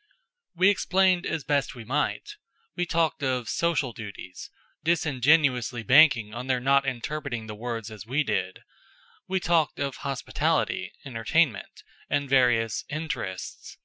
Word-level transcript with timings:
_"We 0.54 0.70
explained 0.70 1.26
as 1.26 1.44
best 1.44 1.74
we 1.74 1.84
might. 1.84 2.36
We 2.74 2.86
talked 2.86 3.22
of 3.22 3.50
"social 3.50 3.92
duties," 3.92 4.48
disingenuously 4.82 5.82
banking 5.82 6.32
on 6.32 6.46
their 6.46 6.58
not 6.58 6.86
interpreting 6.86 7.48
the 7.48 7.54
words 7.54 7.90
as 7.90 8.06
we 8.06 8.22
did; 8.24 8.60
we 9.28 9.40
talked 9.40 9.78
of 9.78 9.96
hospitality, 9.96 10.94
entertainment, 11.04 11.82
and 12.08 12.30
various 12.30 12.82
"interests." 12.88 13.76